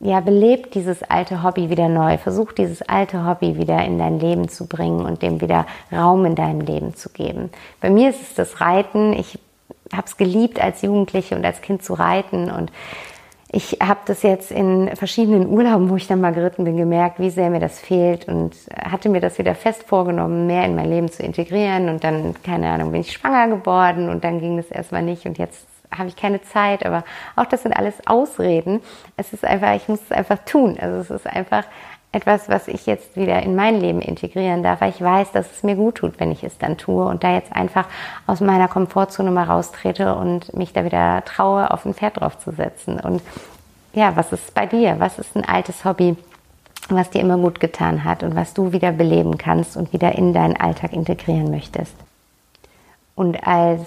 [0.00, 2.18] ja, belebt dieses alte Hobby wieder neu.
[2.18, 6.36] Versuch dieses alte Hobby wieder in dein Leben zu bringen und dem wieder Raum in
[6.36, 7.50] deinem Leben zu geben.
[7.80, 9.12] Bei mir ist es das Reiten.
[9.12, 9.38] Ich
[9.92, 12.70] habe es geliebt, als Jugendliche und als Kind zu reiten und
[13.50, 17.30] ich habe das jetzt in verschiedenen Urlauben, wo ich dann mal geritten bin, gemerkt, wie
[17.30, 21.10] sehr mir das fehlt und hatte mir das wieder fest vorgenommen, mehr in mein Leben
[21.10, 21.88] zu integrieren.
[21.88, 25.38] Und dann, keine Ahnung, bin ich schwanger geworden und dann ging das erstmal nicht und
[25.38, 26.84] jetzt habe ich keine Zeit.
[26.84, 27.04] Aber
[27.36, 28.80] auch das sind alles Ausreden.
[29.16, 30.78] Es ist einfach, ich muss es einfach tun.
[30.80, 31.64] Also es ist einfach
[32.10, 35.62] etwas, was ich jetzt wieder in mein Leben integrieren darf, weil ich weiß, dass es
[35.62, 37.86] mir gut tut, wenn ich es dann tue und da jetzt einfach
[38.26, 42.98] aus meiner Komfortzone mal raustrete und mich da wieder traue, auf ein Pferd draufzusetzen.
[42.98, 43.22] Und
[43.92, 44.96] ja, was ist bei dir?
[44.98, 46.16] Was ist ein altes Hobby,
[46.88, 50.32] was dir immer gut getan hat und was du wieder beleben kannst und wieder in
[50.32, 51.94] deinen Alltag integrieren möchtest?
[53.14, 53.86] Und als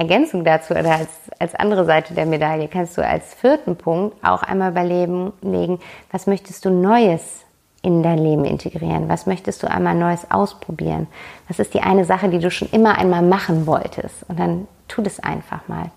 [0.00, 4.42] Ergänzung dazu oder als, als andere Seite der Medaille kannst du als vierten Punkt auch
[4.42, 5.78] einmal überlegen,
[6.10, 7.44] was möchtest du Neues
[7.82, 9.10] in dein Leben integrieren?
[9.10, 11.06] Was möchtest du einmal Neues ausprobieren?
[11.48, 14.24] Was ist die eine Sache, die du schon immer einmal machen wolltest?
[14.28, 15.90] Und dann tu das einfach mal.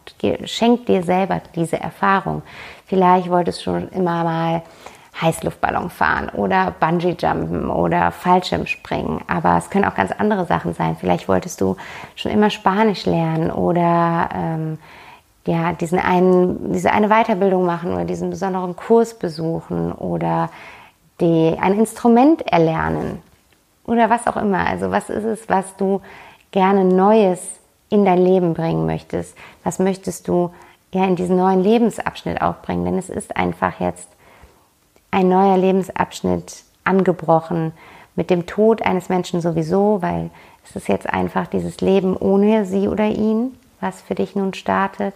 [0.46, 2.42] Schenk dir selber diese Erfahrung.
[2.86, 4.64] Vielleicht wolltest du schon immer mal
[5.22, 9.22] Heißluftballon fahren oder Bungee Jumpen oder Fallschirmspringen.
[9.28, 10.98] Aber es können auch ganz andere Sachen sein.
[11.00, 11.78] Vielleicht wolltest du
[12.16, 14.80] schon immer Spanisch lernen oder ähm,
[15.46, 20.50] ja, diesen einen, diese eine Weiterbildung machen oder diesen besonderen Kurs besuchen oder
[21.20, 23.22] die, ein Instrument erlernen
[23.86, 24.66] oder was auch immer.
[24.66, 26.02] Also was ist es, was du
[26.52, 27.40] gerne Neues
[27.90, 29.38] in dein Leben bringen möchtest?
[29.64, 30.52] Was möchtest du
[30.94, 32.86] ja in diesen neuen Lebensabschnitt auch bringen?
[32.86, 34.10] Denn es ist einfach jetzt
[35.14, 37.72] ein neuer Lebensabschnitt angebrochen
[38.16, 40.32] mit dem Tod eines Menschen sowieso, weil
[40.66, 45.14] es ist jetzt einfach dieses Leben ohne sie oder ihn, was für dich nun startet.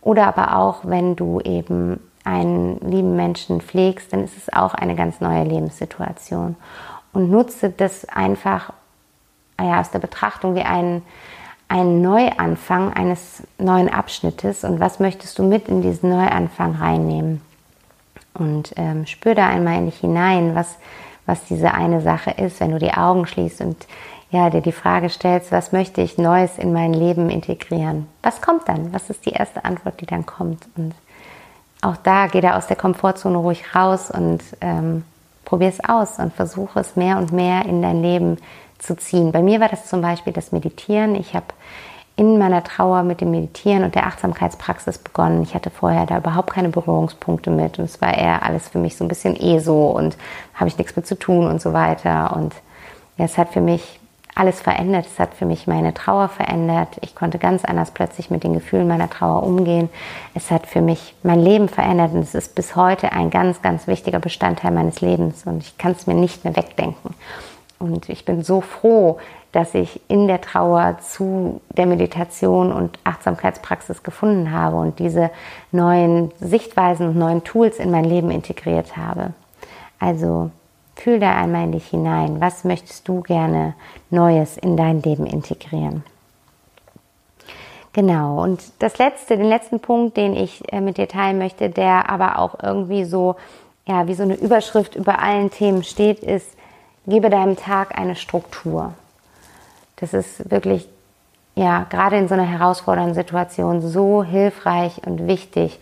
[0.00, 4.94] Oder aber auch, wenn du eben einen lieben Menschen pflegst, dann ist es auch eine
[4.94, 6.54] ganz neue Lebenssituation.
[7.12, 8.72] Und nutze das einfach
[9.60, 11.02] ja, aus der Betrachtung wie einen,
[11.66, 17.42] einen Neuanfang eines neuen Abschnittes und was möchtest du mit in diesen Neuanfang reinnehmen.
[18.40, 20.76] Und ähm, spür da einmal in dich hinein, was,
[21.26, 23.86] was diese eine Sache ist, wenn du die Augen schließt und
[24.30, 28.06] ja, dir die Frage stellst, was möchte ich Neues in mein Leben integrieren?
[28.22, 28.92] Was kommt dann?
[28.92, 30.66] Was ist die erste Antwort, die dann kommt?
[30.76, 30.94] Und
[31.82, 35.04] auch da geh da aus der Komfortzone ruhig raus und ähm,
[35.44, 38.38] probier es aus und versuche es mehr und mehr in dein Leben
[38.78, 39.32] zu ziehen.
[39.32, 41.14] Bei mir war das zum Beispiel das Meditieren.
[41.14, 41.46] Ich habe
[42.20, 45.42] in meiner Trauer mit dem Meditieren und der Achtsamkeitspraxis begonnen.
[45.42, 48.98] Ich hatte vorher da überhaupt keine Berührungspunkte mit und es war eher alles für mich
[48.98, 50.18] so ein bisschen eh so und
[50.52, 52.36] habe ich nichts mit zu tun und so weiter.
[52.36, 52.52] Und
[53.16, 53.98] ja, es hat für mich
[54.34, 55.06] alles verändert.
[55.06, 56.98] Es hat für mich meine Trauer verändert.
[57.00, 59.88] Ich konnte ganz anders plötzlich mit den Gefühlen meiner Trauer umgehen.
[60.34, 63.86] Es hat für mich mein Leben verändert und es ist bis heute ein ganz, ganz
[63.86, 67.14] wichtiger Bestandteil meines Lebens und ich kann es mir nicht mehr wegdenken.
[67.80, 69.18] Und ich bin so froh,
[69.50, 75.30] dass ich in der Trauer zu der Meditation und Achtsamkeitspraxis gefunden habe und diese
[75.72, 79.32] neuen Sichtweisen und neuen Tools in mein Leben integriert habe.
[79.98, 80.52] Also
[81.00, 82.42] Fühl da einmal in dich hinein.
[82.42, 83.74] Was möchtest du gerne
[84.10, 86.04] Neues in dein Leben integrieren?
[87.94, 88.42] Genau.
[88.42, 92.38] Und das letzte, den letzten Punkt, den ich äh, mit dir teilen möchte, der aber
[92.38, 93.36] auch irgendwie so,
[93.86, 96.54] ja, wie so eine Überschrift über allen Themen steht, ist,
[97.06, 98.92] gebe deinem Tag eine Struktur.
[99.96, 100.88] Das ist wirklich,
[101.54, 105.78] ja, gerade in so einer herausfordernden Situation so hilfreich und wichtig,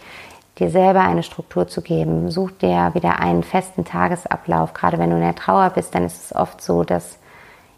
[0.58, 2.30] dir selber eine Struktur zu geben.
[2.30, 4.74] Such dir wieder einen festen Tagesablauf.
[4.74, 7.18] Gerade wenn du in der Trauer bist, dann ist es oft so, dass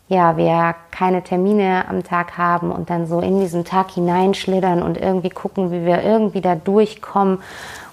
[0.08, 4.98] ja, wir keine Termine am Tag haben und dann so in diesen Tag hineinschlittern und
[4.98, 7.38] irgendwie gucken, wie wir irgendwie da durchkommen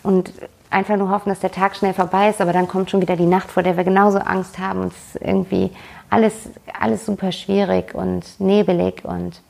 [0.01, 0.33] und
[0.69, 3.25] einfach nur hoffen, dass der Tag schnell vorbei ist, aber dann kommt schon wieder die
[3.25, 5.71] Nacht, vor der wir genauso Angst haben und es ist irgendwie
[6.10, 6.49] alles,
[6.80, 9.41] alles super schwierig und nebelig und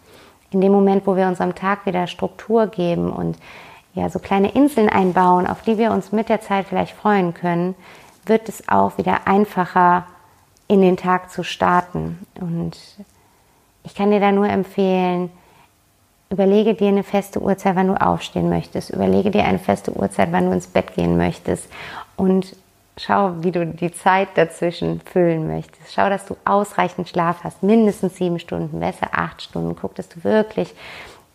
[0.51, 3.38] in dem Moment, wo wir unserem Tag wieder Struktur geben und
[3.93, 7.75] ja, so kleine Inseln einbauen, auf die wir uns mit der Zeit vielleicht freuen können,
[8.25, 10.06] wird es auch wieder einfacher,
[10.67, 12.25] in den Tag zu starten.
[12.39, 12.77] Und
[13.84, 15.32] ich kann dir da nur empfehlen,
[16.30, 18.90] überlege dir eine feste Uhrzeit, wann du aufstehen möchtest.
[18.90, 21.70] Überlege dir eine feste Uhrzeit, wann du ins Bett gehen möchtest.
[22.16, 22.56] Und
[22.98, 25.94] schau, wie du die Zeit dazwischen füllen möchtest.
[25.94, 27.63] Schau, dass du ausreichend Schlaf hast.
[27.63, 29.76] Mindestens sieben Stunden, besser acht Stunden.
[29.80, 30.74] Guck, dass du wirklich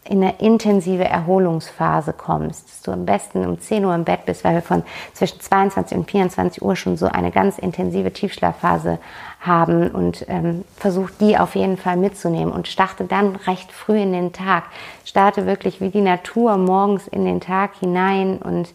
[0.05, 4.43] in eine intensive Erholungsphase kommst, dass du am besten um 10 Uhr im Bett bist,
[4.43, 8.99] weil wir von zwischen 22 und 24 Uhr schon so eine ganz intensive Tiefschlafphase
[9.41, 14.13] haben und ähm, versuch die auf jeden Fall mitzunehmen und starte dann recht früh in
[14.13, 14.65] den Tag.
[15.05, 18.75] Starte wirklich wie die Natur morgens in den Tag hinein und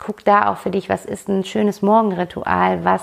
[0.00, 3.02] guck da auch für dich, was ist ein schönes Morgenritual, was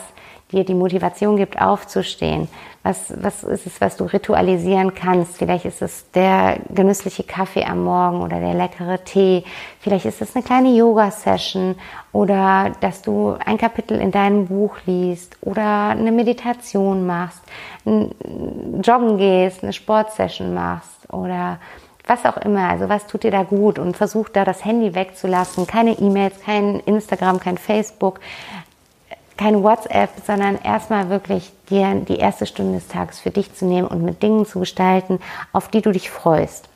[0.52, 2.48] dir die Motivation gibt, aufzustehen.
[2.84, 5.38] Was, was ist es, was du ritualisieren kannst?
[5.38, 9.44] Vielleicht ist es der genüssliche Kaffee am Morgen oder der leckere Tee.
[9.82, 11.76] Vielleicht ist es eine kleine Yoga-Session
[12.14, 17.42] oder dass du ein Kapitel in deinem Buch liest oder eine Meditation machst,
[17.86, 21.60] joggen gehst, eine Sportsession machst oder
[22.08, 22.70] was auch immer.
[22.70, 25.68] Also was tut dir da gut und versuch da das Handy wegzulassen.
[25.68, 28.20] Keine E-Mails, kein Instagram, kein Facebook
[29.38, 33.88] kein WhatsApp, sondern erstmal wirklich dir die erste Stunde des Tages für dich zu nehmen
[33.88, 35.20] und mit Dingen zu gestalten,
[35.54, 36.68] auf die du dich freust,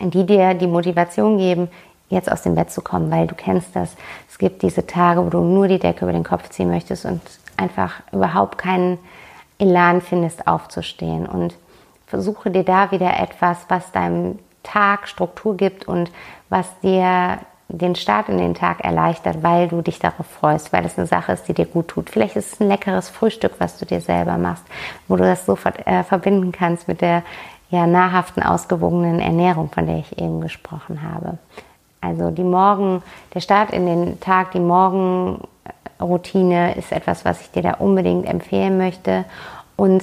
[0.00, 1.68] die dir die Motivation geben,
[2.08, 3.96] jetzt aus dem Bett zu kommen, weil du kennst das.
[4.30, 7.20] Es gibt diese Tage, wo du nur die Decke über den Kopf ziehen möchtest und
[7.56, 8.98] einfach überhaupt keinen
[9.58, 11.26] Elan findest, aufzustehen.
[11.26, 11.54] Und
[12.12, 16.10] versuche dir da wieder etwas, was deinem Tag Struktur gibt und
[16.50, 20.98] was dir den Start in den Tag erleichtert, weil du dich darauf freust, weil es
[20.98, 22.10] eine Sache ist, die dir gut tut.
[22.10, 24.62] Vielleicht ist es ein leckeres Frühstück, was du dir selber machst,
[25.08, 27.22] wo du das sofort äh, verbinden kannst mit der
[27.70, 31.38] ja, nahrhaften, ausgewogenen Ernährung, von der ich eben gesprochen habe.
[32.02, 37.62] Also die Morgen, der Start in den Tag, die Morgenroutine ist etwas, was ich dir
[37.62, 39.24] da unbedingt empfehlen möchte.
[39.76, 40.02] Und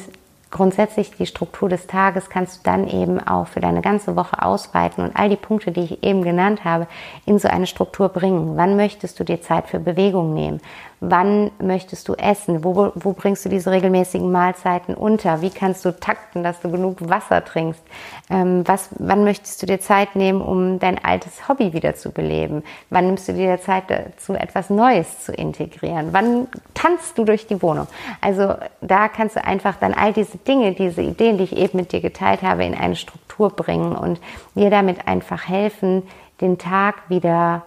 [0.51, 5.03] grundsätzlich die Struktur des Tages kannst du dann eben auch für deine ganze Woche ausweiten
[5.03, 6.87] und all die Punkte, die ich eben genannt habe,
[7.25, 8.57] in so eine Struktur bringen.
[8.57, 10.61] Wann möchtest du dir Zeit für Bewegung nehmen?
[11.01, 12.63] Wann möchtest du essen?
[12.63, 15.41] Wo, wo bringst du diese regelmäßigen Mahlzeiten unter?
[15.41, 17.81] Wie kannst du takten, dass du genug Wasser trinkst?
[18.29, 22.63] Ähm, was, wann möchtest du dir Zeit nehmen, um dein altes Hobby wieder zu beleben?
[22.89, 26.09] Wann nimmst du dir Zeit dazu, etwas Neues zu integrieren?
[26.11, 27.87] Wann tanzt du durch die Wohnung?
[28.19, 31.93] Also da kannst du einfach dann all diese Dinge, diese Ideen, die ich eben mit
[31.93, 34.19] dir geteilt habe, in eine Struktur bringen und
[34.55, 36.03] dir damit einfach helfen,
[36.41, 37.63] den Tag wieder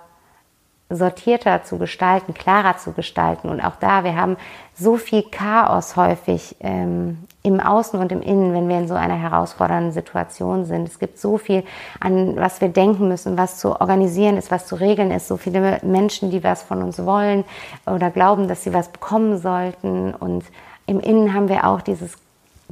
[0.97, 3.49] sortierter zu gestalten, klarer zu gestalten.
[3.49, 4.37] Und auch da, wir haben
[4.75, 9.17] so viel Chaos häufig ähm, im Außen und im Innen, wenn wir in so einer
[9.17, 10.89] herausfordernden Situation sind.
[10.89, 11.65] Es gibt so viel,
[12.01, 15.29] an was wir denken müssen, was zu organisieren ist, was zu regeln ist.
[15.29, 17.45] So viele Menschen, die was von uns wollen
[17.87, 20.15] oder glauben, dass sie was bekommen sollten.
[20.15, 20.45] Und
[20.87, 22.17] im Innen haben wir auch dieses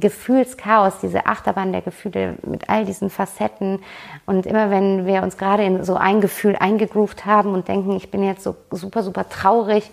[0.01, 3.79] Gefühlschaos, diese Achterbahn der Gefühle mit all diesen Facetten.
[4.25, 8.11] Und immer wenn wir uns gerade in so ein Gefühl eingegroovt haben und denken, ich
[8.11, 9.89] bin jetzt so super, super traurig,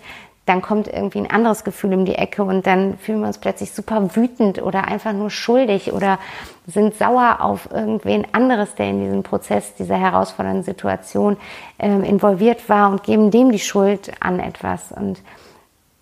[0.49, 3.71] dann kommt irgendwie ein anderes Gefühl um die Ecke und dann fühlen wir uns plötzlich
[3.71, 6.17] super wütend oder einfach nur schuldig oder
[6.65, 11.37] sind sauer auf irgendwen anderes, der in diesem Prozess, dieser herausfordernden Situation
[11.77, 14.91] ähm, involviert war und geben dem die Schuld an etwas.
[14.91, 15.21] Und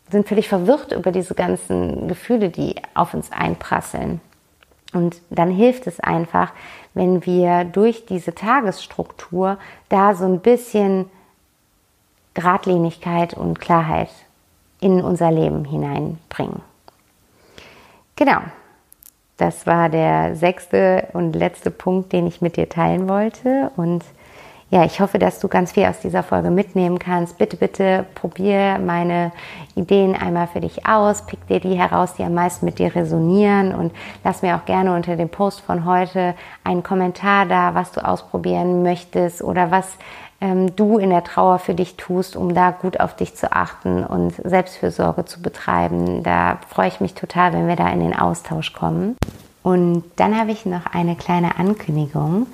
[0.09, 4.21] sind völlig verwirrt über diese ganzen Gefühle, die auf uns einprasseln.
[4.93, 6.53] Und dann hilft es einfach,
[6.93, 9.57] wenn wir durch diese Tagesstruktur
[9.89, 11.09] da so ein bisschen
[12.33, 14.09] Gradlinigkeit und Klarheit
[14.79, 16.61] in unser Leben hineinbringen.
[18.15, 18.39] Genau,
[19.37, 23.71] das war der sechste und letzte Punkt, den ich mit dir teilen wollte.
[23.75, 24.03] Und
[24.69, 27.37] ja, ich hoffe, dass du ganz viel aus dieser Folge mitnehmen kannst.
[27.37, 29.31] Bitte, bitte probier meine
[29.75, 31.25] Ideen einmal für dich aus.
[31.25, 33.93] Pick dir die heraus, die am meisten mit dir resonieren und
[34.25, 38.83] lass mir auch gerne unter dem Post von heute einen Kommentar da, was du ausprobieren
[38.83, 39.87] möchtest oder was
[40.41, 44.03] ähm, du in der Trauer für dich tust, um da gut auf dich zu achten
[44.03, 46.23] und Selbstfürsorge zu betreiben.
[46.23, 49.15] Da freue ich mich total, wenn wir da in den Austausch kommen.
[49.63, 52.47] Und dann habe ich noch eine kleine Ankündigung.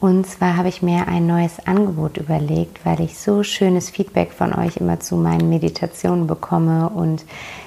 [0.00, 4.54] Und zwar habe ich mir ein neues Angebot überlegt, weil ich so schönes Feedback von
[4.54, 7.26] euch immer zu meinen Meditationen bekomme und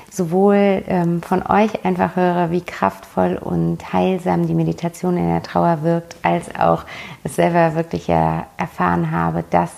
[0.09, 5.83] sowohl ähm, von euch einfach höre, wie kraftvoll und heilsam die Meditation in der Trauer
[5.83, 6.85] wirkt, als auch
[7.23, 9.71] es selber wirklich ja erfahren habe, dass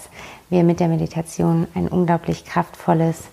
[0.49, 3.29] wir mit der Meditation ein unglaublich kraftvolles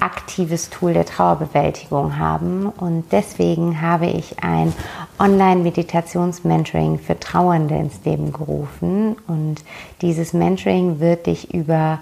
[0.00, 2.66] aktives Tool der Trauerbewältigung haben.
[2.66, 4.72] Und deswegen habe ich ein
[5.18, 9.16] Online-Meditations-Mentoring für Trauernde ins Leben gerufen.
[9.26, 9.56] Und
[10.00, 12.00] dieses Mentoring wird dich über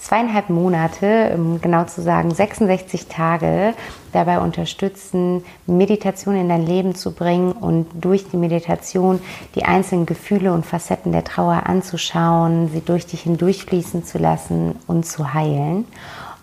[0.00, 3.74] zweieinhalb Monate, um genau zu sagen 66 Tage,
[4.12, 9.20] dabei unterstützen, Meditation in dein Leben zu bringen und durch die Meditation
[9.54, 15.06] die einzelnen Gefühle und Facetten der Trauer anzuschauen, sie durch dich hindurchfließen zu lassen und
[15.06, 15.84] zu heilen.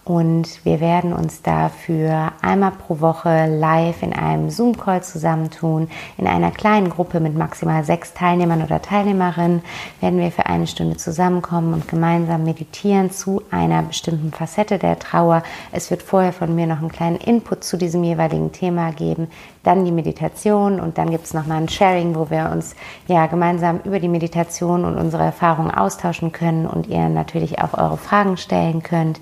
[0.08, 5.89] Und wir werden uns dafür einmal pro Woche live in einem Zoom-Call zusammentun.
[6.17, 9.63] In einer kleinen Gruppe mit maximal sechs Teilnehmern oder Teilnehmerinnen
[10.00, 15.43] werden wir für eine Stunde zusammenkommen und gemeinsam meditieren zu einer bestimmten Facette der Trauer.
[15.74, 19.28] Es wird vorher von mir noch einen kleinen Input zu diesem jeweiligen Thema geben,
[19.63, 23.82] dann die Meditation und dann gibt es nochmal ein Sharing, wo wir uns ja gemeinsam
[23.84, 28.82] über die Meditation und unsere Erfahrungen austauschen können und ihr natürlich auch eure Fragen stellen
[28.82, 29.20] könnt.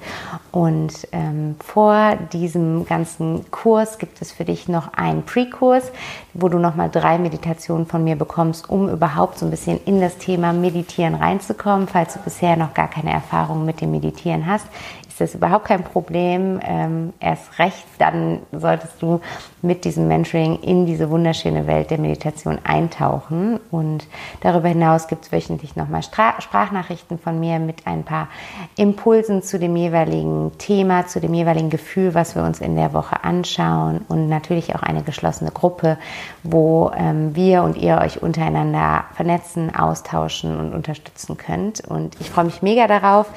[0.52, 0.75] Und
[1.12, 5.92] ähm, vor diesem ganzen Kurs gibt es für dich noch einen Pre-Kurs,
[6.34, 10.18] wo du nochmal drei Meditationen von mir bekommst, um überhaupt so ein bisschen in das
[10.18, 14.68] Thema Meditieren reinzukommen, falls du bisher noch gar keine Erfahrung mit dem Meditieren hast
[15.16, 16.60] ist das überhaupt kein Problem.
[16.62, 19.22] Ähm, erst recht, dann solltest du
[19.66, 23.60] mit diesem Mentoring in diese wunderschöne Welt der Meditation eintauchen.
[23.72, 24.08] Und
[24.42, 28.30] darüber hinaus gibt es wöchentlich nochmal Sprachnachrichten von mir mit ein paar
[28.78, 33.24] Impulsen zu dem jeweiligen Thema, zu dem jeweiligen Gefühl, was wir uns in der Woche
[33.24, 34.06] anschauen.
[34.08, 35.98] Und natürlich auch eine geschlossene Gruppe,
[36.44, 41.82] wo ähm, wir und ihr euch untereinander vernetzen, austauschen und unterstützen könnt.
[41.82, 43.28] Und ich freue mich mega darauf.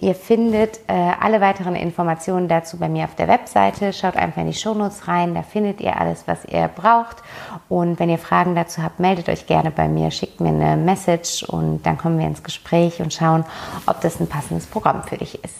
[0.00, 3.92] Ihr findet äh, alle weiteren Informationen dazu bei mir auf der Webseite.
[3.92, 5.42] Schaut einfach in die Shownotes rein, da
[5.72, 7.16] findet ihr alles, was ihr braucht.
[7.68, 11.42] Und wenn ihr Fragen dazu habt, meldet euch gerne bei mir, schickt mir eine Message
[11.44, 13.44] und dann kommen wir ins Gespräch und schauen,
[13.86, 15.54] ob das ein passendes Programm für dich ist.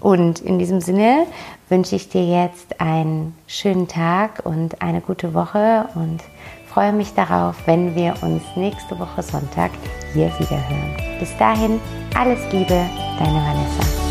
[0.00, 1.26] Und in diesem Sinne
[1.68, 6.20] wünsche ich dir jetzt einen schönen Tag und eine gute Woche und
[6.68, 9.70] freue mich darauf, wenn wir uns nächste Woche Sonntag
[10.12, 11.18] hier wieder hören.
[11.18, 11.80] Bis dahin,
[12.14, 12.84] alles Liebe,
[13.18, 14.05] deine Vanessa.